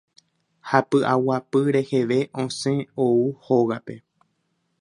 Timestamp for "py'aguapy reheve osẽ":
0.89-2.77